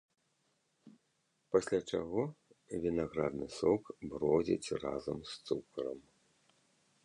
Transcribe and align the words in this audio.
Пасля 1.55 1.79
чаго 1.97 2.21
вінаградны 2.87 3.47
сок 3.59 3.83
бродзіць 4.13 4.73
разам 4.89 5.17
з 5.33 5.41
цукрам. 5.49 5.99